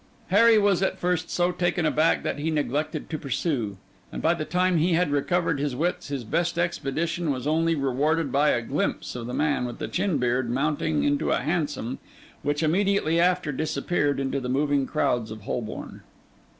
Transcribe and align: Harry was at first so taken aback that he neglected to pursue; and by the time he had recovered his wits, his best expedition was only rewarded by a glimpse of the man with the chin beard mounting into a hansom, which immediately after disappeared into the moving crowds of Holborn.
Harry 0.29 0.57
was 0.57 0.81
at 0.81 0.97
first 0.97 1.29
so 1.29 1.51
taken 1.51 1.85
aback 1.85 2.23
that 2.23 2.39
he 2.39 2.49
neglected 2.49 3.07
to 3.07 3.19
pursue; 3.19 3.77
and 4.11 4.19
by 4.19 4.33
the 4.33 4.43
time 4.45 4.77
he 4.79 4.93
had 4.93 5.11
recovered 5.11 5.59
his 5.59 5.75
wits, 5.75 6.07
his 6.07 6.23
best 6.23 6.57
expedition 6.57 7.29
was 7.29 7.45
only 7.45 7.75
rewarded 7.75 8.31
by 8.31 8.49
a 8.49 8.63
glimpse 8.63 9.15
of 9.15 9.27
the 9.27 9.33
man 9.35 9.63
with 9.63 9.77
the 9.77 9.87
chin 9.87 10.17
beard 10.17 10.49
mounting 10.49 11.03
into 11.03 11.29
a 11.29 11.41
hansom, 11.41 11.99
which 12.41 12.63
immediately 12.63 13.19
after 13.19 13.51
disappeared 13.51 14.19
into 14.19 14.39
the 14.39 14.49
moving 14.49 14.87
crowds 14.87 15.29
of 15.29 15.41
Holborn. 15.41 16.01